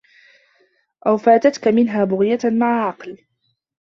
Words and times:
أَوْ 1.07 1.17
فَاتَتْك 1.17 1.67
مِنْهَا 1.67 2.03
بُغْيَةٌ 2.03 2.39
مَعَ 2.45 2.87
عَقْلٍ 2.87 3.17